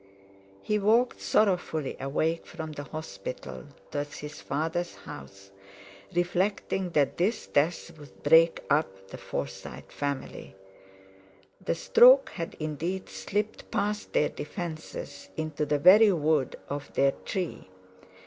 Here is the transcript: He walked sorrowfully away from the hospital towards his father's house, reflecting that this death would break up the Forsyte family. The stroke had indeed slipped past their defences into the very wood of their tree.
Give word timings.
He 0.63 0.79
walked 0.79 1.21
sorrowfully 1.21 1.95
away 1.99 2.37
from 2.43 2.71
the 2.71 2.85
hospital 2.85 3.65
towards 3.91 4.17
his 4.17 4.41
father's 4.41 4.95
house, 4.95 5.51
reflecting 6.15 6.89
that 6.93 7.17
this 7.17 7.45
death 7.45 7.95
would 7.99 8.23
break 8.23 8.61
up 8.67 9.09
the 9.09 9.19
Forsyte 9.19 9.91
family. 9.91 10.55
The 11.63 11.75
stroke 11.75 12.31
had 12.31 12.55
indeed 12.59 13.09
slipped 13.09 13.69
past 13.69 14.13
their 14.13 14.29
defences 14.29 15.29
into 15.37 15.67
the 15.67 15.77
very 15.77 16.11
wood 16.11 16.55
of 16.67 16.91
their 16.95 17.11
tree. 17.11 17.67